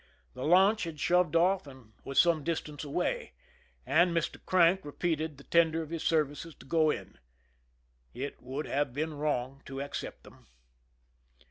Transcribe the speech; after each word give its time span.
The 0.33 0.45
launch 0.45 0.85
had 0.85 0.99
shoved 0.99 1.35
off 1.35 1.67
and 1.67 1.93
was 2.03 2.19
some 2.19 2.43
distance 2.43 2.83
away, 2.83 3.33
and 3.85 4.17
Mr. 4.17 4.43
Crank 4.47 4.83
repeated 4.83 5.37
the 5.37 5.43
tender 5.43 5.83
of 5.83 5.91
his 5.91 6.01
services 6.01 6.55
to 6.55 6.65
go 6.65 6.89
in. 6.89 7.19
It 8.11 8.41
would 8.41 8.65
have 8.65 8.93
been 8.95 9.13
wrong 9.13 9.61
to 9.65 9.79
accept 9.79 10.23
them. 10.23 10.47